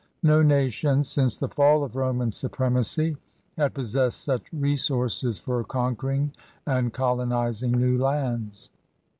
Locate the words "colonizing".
6.91-7.73